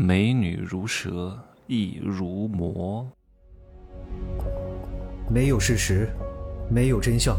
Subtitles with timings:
[0.00, 3.06] 美女如蛇，亦如魔。
[5.28, 6.08] 没有事实，
[6.70, 7.36] 没有真相，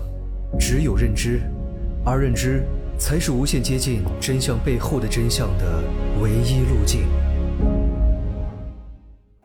[0.59, 1.41] 只有认知，
[2.05, 2.63] 而认知
[2.99, 5.83] 才是无限接近真相背后的真相的
[6.21, 7.07] 唯一路径。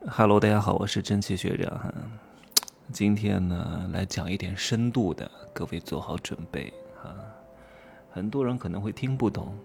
[0.07, 1.91] Hello，大家好，我是真奇学长哈。
[2.93, 6.71] 今天呢，来讲一点深度的，各位做好准备
[7.01, 7.11] 哈。
[8.11, 9.57] 很多人可能会听不懂。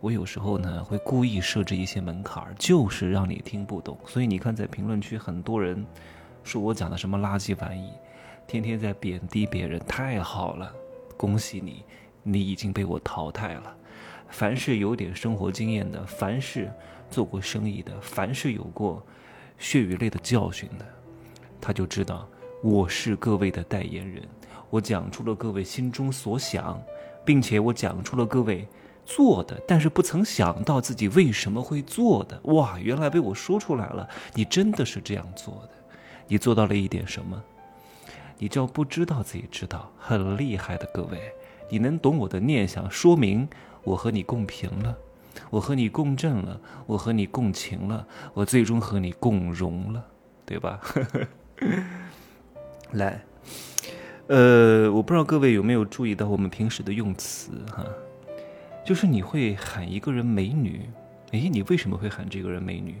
[0.00, 3.98] 我有时候呢会故意设置一些门槛，就是让你听不懂。
[4.06, 5.84] 所以你看，在评论区很多人
[6.42, 7.92] 说我讲的什么垃圾玩意，
[8.46, 10.72] 天天在贬低别人，太好了，
[11.18, 11.84] 恭喜你，
[12.22, 13.76] 你已经被我淘汰了。
[14.30, 16.72] 凡是有点生活经验的，凡是
[17.10, 19.04] 做过生意的，凡是有过
[19.58, 20.86] 血与泪的教训的，
[21.60, 22.26] 他就知道
[22.62, 24.26] 我是各位的代言人。
[24.70, 26.80] 我讲出了各位心中所想，
[27.22, 28.66] 并且我讲出了各位。
[29.10, 32.40] 做的，但是不曾想到自己为什么会做的。
[32.44, 34.08] 哇，原来被我说出来了！
[34.34, 35.70] 你真的是这样做的，
[36.28, 37.42] 你做到了一点什么？
[38.38, 41.18] 你就不知道自己知道，很厉害的各位。
[41.68, 43.48] 你能懂我的念想，说明
[43.82, 44.96] 我和你共频了，
[45.50, 50.04] 我和你共振了，我和你共情了，我最终和你共荣了，
[50.46, 50.80] 对吧？
[52.92, 53.22] 来，
[54.28, 57.84] 呃，我不知道各位有没有注意到我们平时的用词哈。
[58.90, 60.80] 就是你会喊一个人美女，
[61.30, 62.96] 诶，你为什么会喊这个人美女？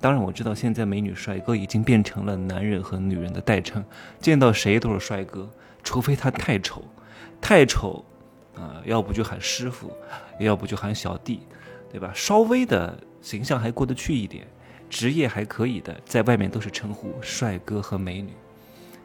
[0.00, 3.84] 当然我知道现在美女帅哥已经变成了男人和女人的代称，
[4.18, 5.48] 见到谁都是帅哥，
[5.84, 6.82] 除非他太丑，
[7.40, 8.04] 太丑，
[8.56, 9.92] 啊，要不就喊师傅，
[10.40, 11.42] 要不就喊小弟，
[11.92, 12.10] 对吧？
[12.12, 14.44] 稍微的形象还过得去一点，
[14.88, 18.32] 职业还可以的，在外面都是称呼帅哥和美女。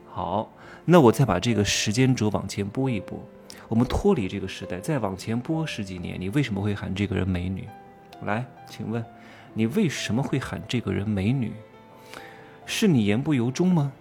[0.09, 0.51] 好，
[0.85, 3.23] 那我再把这个时间轴往前拨一拨。
[3.67, 7.67] 我们脱离这个时代，再往前拨十几年，你为什么会喊这个人美女？
[8.23, 9.03] 来，请问，
[9.53, 11.51] 你为什么会喊这个人美女？
[12.65, 13.91] 是你言不由衷吗？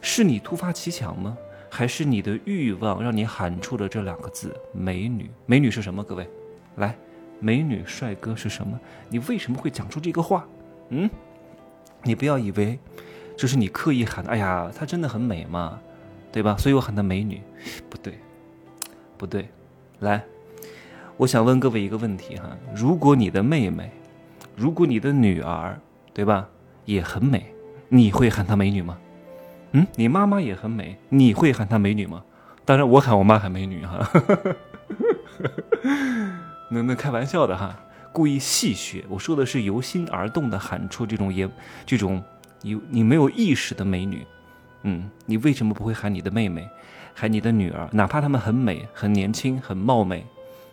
[0.00, 1.36] 是你突发奇想吗？
[1.70, 5.28] 还是你的欲望让你喊出了这两个字“美女”？
[5.44, 6.04] 美女是什么？
[6.04, 6.28] 各位，
[6.76, 6.96] 来，
[7.40, 8.78] 美女帅哥是什么？
[9.08, 10.46] 你为什么会讲出这个话？
[10.90, 11.10] 嗯，
[12.02, 12.78] 你不要以为，
[13.36, 14.30] 这是你刻意喊的。
[14.30, 15.80] 哎呀，她真的很美嘛，
[16.30, 16.56] 对吧？
[16.56, 17.40] 所以我喊她美女，
[17.90, 18.14] 不对。
[19.16, 19.48] 不对，
[20.00, 20.22] 来，
[21.16, 23.90] 我想问各位一个问题哈：如果你的妹妹，
[24.56, 25.78] 如果你的女儿，
[26.12, 26.48] 对吧，
[26.84, 27.46] 也很美，
[27.88, 28.98] 你会喊她美女吗？
[29.72, 32.22] 嗯，你妈妈也很美，你会喊她美女吗？
[32.64, 34.08] 当然，我喊我妈喊美女哈，
[36.70, 37.78] 那那开玩笑的哈，
[38.12, 39.02] 故意戏谑。
[39.08, 41.48] 我说的是由心而动的喊出这种也
[41.84, 42.22] 这种
[42.62, 44.26] 有你没有意识的美女。
[44.82, 46.68] 嗯，你为什么不会喊你的妹妹？
[47.14, 50.26] 喊你的女儿，哪怕她们很美、很年轻、很貌美，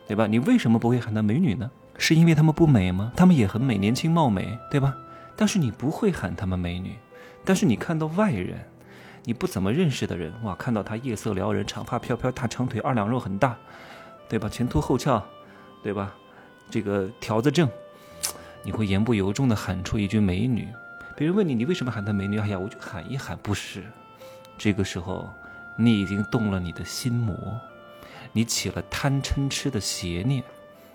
[0.07, 0.25] 对吧？
[0.25, 1.69] 你为什么不会喊她美女呢？
[1.97, 3.13] 是因为她们不美吗？
[3.16, 4.97] 她们也很美、年轻、貌美，对吧？
[5.35, 6.96] 但是你不会喊她们美女。
[7.46, 8.57] 但是你看到外人，
[9.24, 13.56] 你不怎么认识的人，哇，看到她夜色撩人，长发飘飘，大长腿，二两肉很大，
[14.28, 14.50] 对吧？
[14.50, 15.23] 前凸后翘，
[15.84, 16.16] 对吧？
[16.72, 17.69] 这个条子正，
[18.63, 20.68] 你会言不由衷地喊出一句美女。
[21.16, 22.40] 别人问你，你为什么喊她美女？
[22.40, 23.84] 哎呀，我就喊一喊，不是。
[24.58, 25.29] 这个时候。
[25.84, 27.36] 你已经动了你的心魔，
[28.34, 30.44] 你起了贪嗔痴的邪念，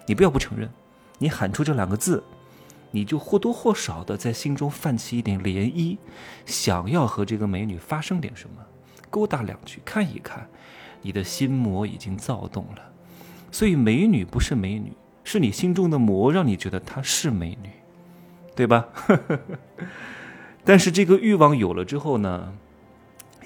[0.06, 0.70] 你不要不承认，
[1.19, 2.22] 你喊出这两个字，
[2.92, 5.98] 你就或多或少的在心中泛起一点涟漪，
[6.44, 8.64] 想要和这个美女发生点什么，
[9.10, 10.48] 勾搭两句，看一看，
[11.02, 12.92] 你的心魔已经躁动了，
[13.50, 14.92] 所以美女不是美女，
[15.25, 17.70] 是你心中的魔让你觉得她是美女，
[18.54, 18.86] 对吧？
[20.64, 22.52] 但是这个欲望有了之后呢？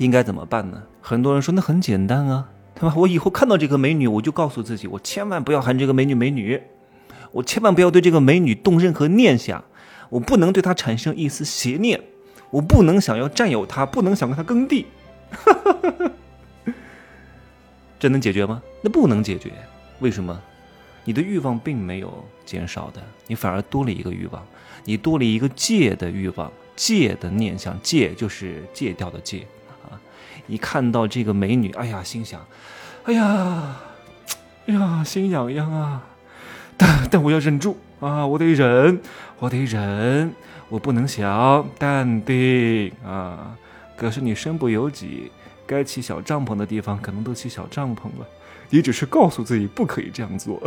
[0.00, 0.82] 应该怎么办呢？
[1.02, 2.94] 很多人说那很简单啊，对吧？
[2.96, 6.58] 我以后看到这个美女，我就告诉自己，我千万不要喊这个美女美女，
[7.32, 9.62] 我千万不要对这个美女动任何念想，
[10.08, 12.00] 我不能对她产生一丝邪念，
[12.48, 14.86] 我不能想要占有她，不能想跟她耕地。
[18.00, 18.62] 这能解决吗？
[18.82, 19.52] 那不能解决。
[19.98, 20.40] 为什么？
[21.04, 24.42] 你的欲望并没有减少的，你反而多了一个欲望，
[24.86, 29.46] 你多了一个戒的欲望，戒的念想，戒就是戒掉的戒。
[30.46, 32.44] 一看到这个美女，哎呀，心想，
[33.04, 33.76] 哎呀，
[34.66, 36.02] 哎呀，心痒痒啊！
[36.76, 39.00] 但但我要忍住啊，我得忍，
[39.38, 40.32] 我得忍，
[40.68, 43.56] 我不能想，淡定啊！
[43.96, 45.30] 可是你身不由己，
[45.66, 48.26] 该起小帐篷的地方可能都起小帐篷了。
[48.70, 50.62] 你只是告诉自己不可以这样做，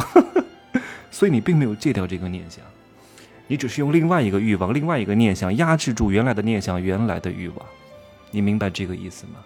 [1.10, 2.64] 所以你并没有戒掉这个念想，
[3.48, 7.66] 你只是用另外一个欲望、另外一个念想压制住原来的念想、原来的欲望。
[8.32, 9.40] 你明白这个意思吗？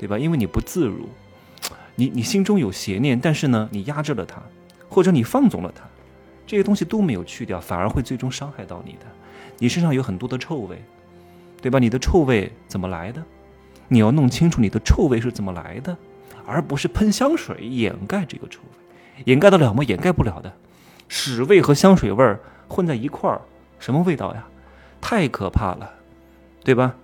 [0.00, 0.18] 对吧？
[0.18, 1.06] 因为你不自如，
[1.94, 4.40] 你你心中有邪念，但是呢，你压制了它，
[4.88, 5.82] 或者你放纵了它，
[6.46, 9.00] 这些东西都没有去掉，反而会最终伤害到你的。
[9.58, 10.82] 你身上有很多的臭味，
[11.60, 11.78] 对吧？
[11.78, 13.22] 你的臭味怎么来的？
[13.88, 15.94] 你要弄清楚你的臭味是怎么来的，
[16.46, 19.84] 而不是喷香水掩盖这个臭味，掩盖得了吗？
[19.84, 20.50] 掩盖不了的。
[21.08, 22.36] 屎味和香水味
[22.68, 23.42] 混在一块儿，
[23.78, 24.46] 什么味道呀？
[24.98, 25.92] 太可怕了，
[26.64, 26.96] 对吧？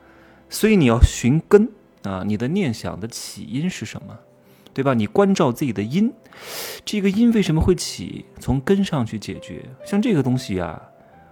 [0.48, 1.68] 所以你要寻根
[2.06, 4.16] 啊，你的念想的起因是什么？
[4.72, 4.92] 对吧？
[4.92, 6.12] 你关照自己的因，
[6.84, 8.26] 这个因为什么会起？
[8.38, 9.64] 从根上去解决。
[9.86, 10.80] 像这个东西啊，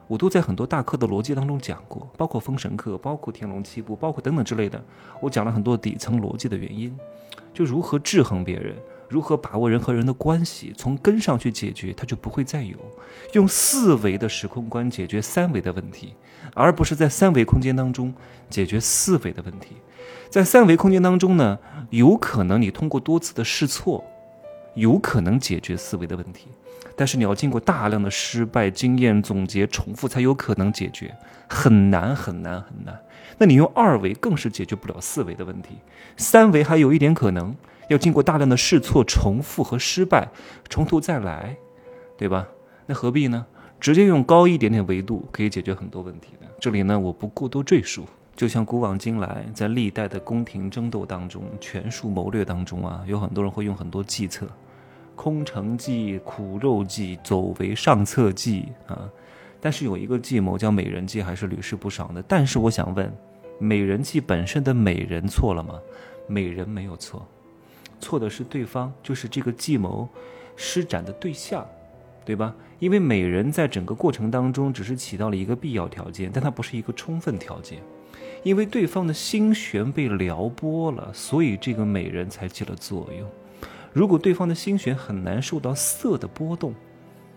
[0.07, 4.83] 我都在很多大课的逻辑当中讲过，包括封神课，包括天龙七部，包括等等之类的，
[5.21, 6.97] 我讲了很多底层逻辑的原因，
[7.53, 8.75] 就如何制衡别人。
[9.11, 12.77] 如何把握人和人的关系，从根上去解决，它就不会再有
[13.35, 16.15] 用四维的时空观解决三维的问题，
[16.55, 18.13] 而不是在三维空间当中
[18.49, 19.77] 解决四维的问题。
[20.29, 21.59] 在三维空间当中呢，
[21.91, 24.05] 有可能你通过多次的试错，
[24.75, 26.49] 有可能解决思维的问题，
[26.97, 31.15] 但是你要经过大量的失败经验总结重复，才有可能解决，
[31.49, 32.99] 很难很难很难。
[33.39, 35.79] 那你用二维更是解决不了四维的问题，
[36.17, 37.55] 三维还有一点可能。
[37.91, 40.31] 要经过大量的试错、重复和失败，
[40.71, 41.55] 从头再来，
[42.17, 42.49] 对吧？
[42.87, 43.45] 那何必呢？
[43.79, 46.47] 直接用高一点点维度可以解决很多问题的。
[46.59, 48.07] 这里呢，我不过多赘述。
[48.37, 54.47] 就像古往今来，在历代的宫廷争斗当中、权术谋略当中啊，有很多人会用很多计策，
[55.15, 59.09] 空城计、苦肉计、走为上策计啊。
[59.61, 62.23] 但是有一个计谋叫美人计，还是屡试不爽的。
[62.27, 63.11] 但是我想问，
[63.59, 65.79] 美人计本身的美人错了吗？
[66.27, 67.27] 美人没有错。
[68.01, 70.09] 错的是对方，就是这个计谋
[70.57, 71.65] 施展的对象，
[72.25, 72.55] 对吧？
[72.81, 77.79] 因为美人在整个过程当中只是起到了一个必要条件，但它不是一个充分条件。
[78.45, 83.29] 因为对方的心弦被撩拨了，所以这个美人才起了作用。
[83.93, 86.75] 如果对方的心弦很难受到色的波动，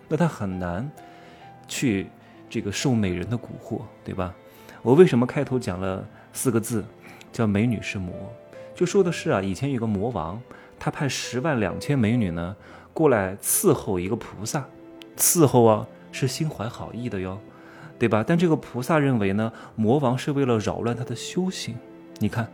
[0.10, 0.90] 那他很难
[1.68, 2.08] 去
[2.50, 4.36] 这个受美人的蛊惑，对吧？
[4.82, 6.84] 我为什么开头讲了四个字，
[7.32, 8.14] 叫美女是魔？
[8.76, 10.42] 就说的是啊，以前有个魔王，
[10.78, 12.56] 他派十万两千美女呢
[12.94, 14.66] 过来伺候一个菩萨，
[15.16, 17.40] 伺候啊是心怀好意的哟，
[18.00, 18.24] 对吧？
[18.26, 21.76] 但这个菩萨认为呢，魔王是为了扰乱他的修行。
[22.20, 22.52] 你看，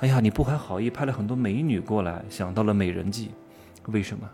[0.00, 3.30] 哎呀，你不怀好意，派了很多美女过来，想到了美人计，
[3.86, 4.28] 为什么？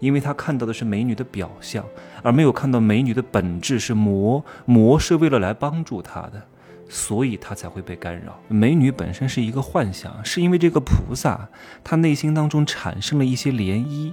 [0.00, 1.84] 因为他看到的是美女的表象，
[2.22, 6.42] 而没有看到美女的本质是魔，魔是为了来帮助他的。
[6.86, 8.38] 所以他才会被干扰。
[8.46, 11.48] 美女本身是一个幻想，是因为这个菩萨
[11.82, 14.12] 他内心当中产生了一些涟漪，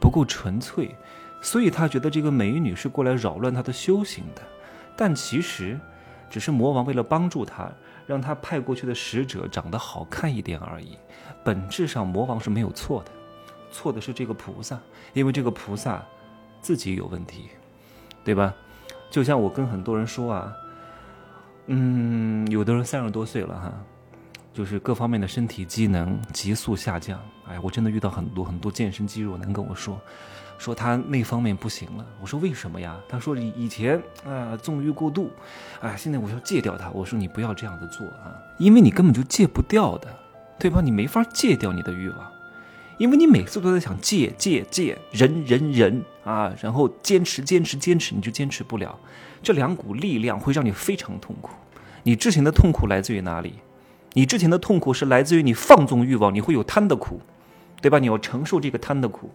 [0.00, 0.90] 不够纯粹，
[1.40, 4.42] 所以他觉得这个美女是过来扰乱他的修行的。
[5.00, 5.78] 但其实，
[6.28, 7.70] 只是魔王为了帮助他，
[8.04, 10.98] 让他派过去的使者长得好看一点而已。
[11.44, 13.12] 本质上魔王是没有错的，
[13.70, 14.76] 错的是这个菩萨，
[15.12, 16.04] 因为这个菩萨
[16.60, 17.48] 自己有问题，
[18.24, 18.52] 对吧？
[19.08, 20.52] 就像我跟很多人说啊。
[21.70, 23.72] 嗯，有的人三十多岁了哈，
[24.58, 27.16] 就是各方面的身体机能急速下降。
[27.48, 29.96] 哎，我真的遇到很多很多健身肌肉男跟我说，
[30.58, 32.04] 说他那方面不行了。
[32.20, 32.98] 我说为什么呀？
[33.08, 35.30] 他说以以前啊纵欲过度，
[35.80, 36.90] 哎，现在我要戒掉它。
[36.90, 40.08] 我说你不要这样子做啊，因为你根本就戒不掉的，
[40.58, 40.80] 对吧？
[40.82, 42.32] 你没法戒掉你的欲望，
[42.98, 48.98] 因为你每次都在想戒戒戒，忍忍忍啊，然后坚持坚持坚持，你就坚持不了。
[49.40, 51.52] 这两股力量会让你非常痛苦。
[52.02, 53.54] 你之前的痛苦来自于哪里？
[54.18, 57.20] 你之前的痛苦是来自于你放纵欲望，你会有贪的苦，
[57.80, 58.00] 对吧？
[58.00, 59.30] 你要承受这个贪的苦，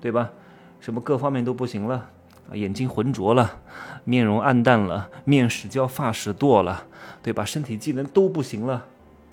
[0.00, 0.30] 对吧？
[0.78, 2.10] 什么各方面都不行了，
[2.52, 3.58] 眼睛浑浊了，
[4.04, 6.86] 面容暗淡了，面屎焦，发屎堕了，
[7.24, 7.44] 对吧？
[7.44, 8.86] 身体机能都不行了，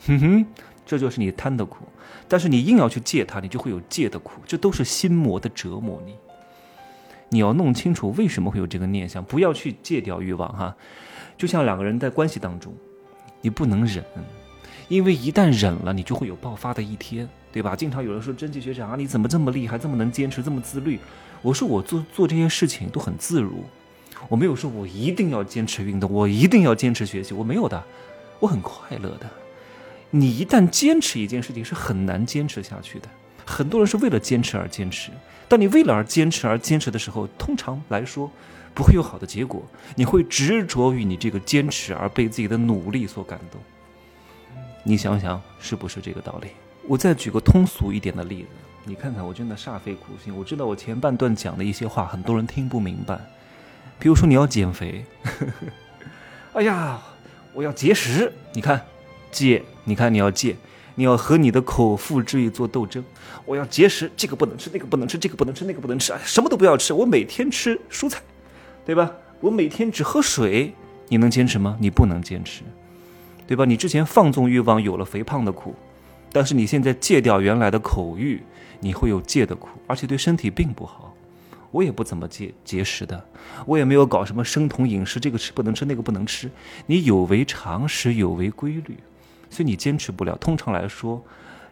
[0.07, 0.45] 哼哼，
[0.83, 1.85] 这就是你贪的苦。
[2.27, 6.15] 但是你硬要去戒它，你就会有戒的苦，这都是心魔的折磨你。
[7.29, 10.75] 你要弄清楚为什么会有这个念想，不要去戒掉欲望哈。
[11.37, 12.73] 就像两个人在关系当中，
[13.41, 14.03] 你不能忍，
[14.91, 17.73] 因为一旦忍了，你就会有爆发的一天，对吧？
[17.73, 20.99] 经常有人说真气学长啊，你怎么这么厉害，这么能坚持，这么自律？
[21.41, 23.63] 我说我做做这些事情都很自如，
[24.27, 27.81] 我没有说我一定要坚持运动，我一定要坚持学习，我没有的，
[28.41, 29.29] 我很快乐的。
[30.09, 33.07] 你一旦坚持一件事情，是很难坚持下去的。
[33.45, 35.09] 很多人是为了坚持而坚持，
[35.47, 38.29] 当你为了而坚持而坚持的时候，通常来说
[38.73, 39.63] 不会有好的结果。
[39.95, 43.61] 你会执着于你这个坚持而被自己的努力所感动。
[44.83, 46.49] 你想想是不是这个道理？
[46.87, 48.47] 我再举个通俗一点的例子，
[48.85, 50.35] 你看看，我真的煞费苦心。
[50.35, 53.19] 我知道我前半段讲的一些话，很多人听不明白。
[53.99, 56.99] 比如说你要减肥，呵 呵哎呀，
[57.53, 58.85] 我要节食，你看
[59.31, 60.55] 戒，你看你要戒。
[60.95, 63.01] 你要和你的口腹之欲做斗争，
[63.45, 68.21] 我要节食，这个不能吃，那个不能吃，这个不能吃，那个不能吃，哎，什么都不要吃，我每天吃蔬菜，
[68.85, 69.09] 对吧？
[69.39, 70.75] 我每天只喝水，
[71.07, 71.77] 你能坚持吗？
[71.79, 72.63] 你不能坚持，
[73.51, 73.65] 对吧？
[73.65, 75.75] 你之前放纵欲望有了肥胖的苦，
[76.31, 78.41] 但是你现在戒掉原来的口欲，
[78.79, 81.13] 你会有戒的苦，而且对身体并不好。
[81.69, 83.21] 我也不怎么节节食的，
[83.65, 86.49] 我也没有搞什么生酮饮食，这个吃不能吃，那个不能吃。
[86.85, 88.97] 你有违常识，有违规律，
[89.49, 90.33] 所以你坚持不了。
[90.37, 91.21] 通常来说，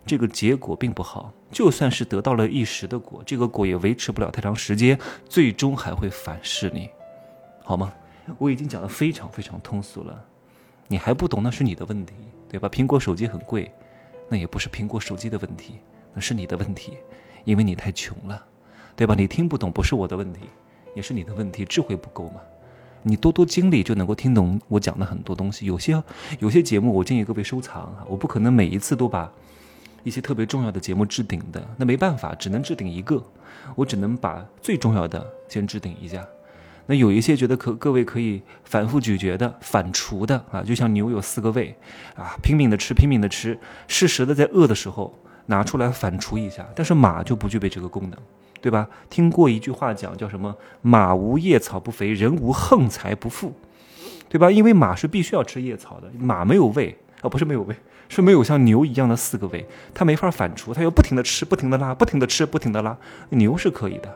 [0.05, 1.31] 这个结果并不好。
[1.49, 6.89] 就算是得到了一时的果，这个果也维持不了太长时间，最终还会反噬你，
[7.63, 7.93] 好吗？
[8.37, 10.25] 我已经讲的非常非常通俗了，
[10.89, 12.13] 你还不懂那是你的问题，
[12.49, 12.67] 对吧？
[12.67, 13.71] 苹果手机很贵，
[14.27, 15.75] 那也不是苹果手机的问题，
[16.13, 16.97] 那是你的问题，
[17.45, 18.43] 因为你太穷了。
[18.95, 19.15] 对吧？
[19.15, 20.41] 你听不懂不是我的问题，
[20.93, 22.41] 也是你的问题，智慧不够嘛。
[23.01, 25.65] 你多多经历就能够听懂我讲的很多东西。
[25.65, 26.03] 有些
[26.39, 29.31] 有些节目我建议各位收藏哈，我不可能每一次都把
[30.03, 33.23] 一些特别重要的节目置顶的，那没办法，只能置顶一个，
[33.73, 36.27] 我只能把最重要的先置顶一下。
[36.89, 41.75] 那有一些觉得可各位可以反复咀嚼的、反刍的啊，就像牛有四个胃
[42.15, 43.55] 啊，拼命的吃，拼命的吃，
[43.87, 45.15] 适时的在饿的时候
[45.45, 46.67] 拿出来反刍一下。
[46.75, 48.19] 但是马就不具备这个功能。
[48.61, 48.89] 对吧？
[49.09, 50.53] 听过一句话讲叫什么？
[50.81, 53.53] 马无夜草不肥，人无横财不富，
[54.27, 54.51] 对吧？
[54.51, 57.75] 因为马是必须要吃夜草的，马没有胃啊，不是没有胃，
[58.09, 62.97] 是没有像牛一样的四个胃，它没法反刍，它要不停的吃，不停的拉，不停的吃，不停的拉。
[63.29, 64.13] 牛是可以的，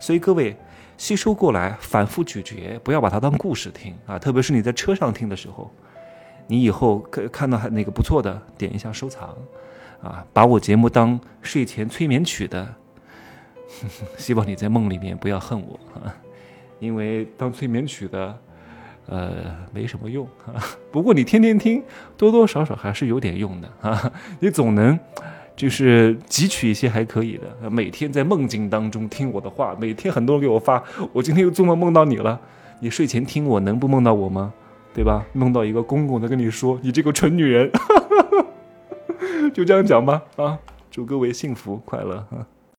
[0.00, 0.56] 所以各位
[1.02, 4.16] 吸收过来，反复咀嚼，不要把它当故事听啊！
[4.20, 5.68] 特别是你在车上听的时候，
[6.46, 9.36] 你以后看看到哪个不错的，点一下收藏
[10.00, 12.72] 啊，把我节目当睡前催眠曲的。
[14.16, 16.14] 希望你在梦里面不要恨我啊，
[16.78, 18.38] 因为当催眠曲的，
[19.06, 20.62] 呃，没什么用啊。
[20.92, 21.82] 不过你天天听，
[22.16, 24.12] 多多少少还是有点用的啊。
[24.38, 24.96] 你总能
[25.54, 27.70] 就是汲取一些还可以的。
[27.70, 30.82] 每天在梦境当中听我的话，每天很多人给我发，
[31.12, 32.40] 我今天又做梦梦到你了。
[32.80, 34.52] 你睡前听我能不梦到我吗？
[34.94, 35.24] 对吧？
[35.32, 37.70] 梦到一个公公在跟你说，你这个蠢女人，
[39.54, 40.58] 就这样讲吧啊。
[40.90, 42.46] 祝各位幸福快乐啊。